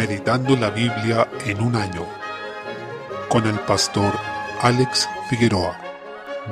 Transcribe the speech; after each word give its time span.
Meditando 0.00 0.56
la 0.56 0.70
Biblia 0.70 1.28
en 1.44 1.60
un 1.60 1.76
año 1.76 2.06
con 3.28 3.46
el 3.46 3.58
pastor 3.60 4.14
Alex 4.62 5.06
Figueroa. 5.28 5.78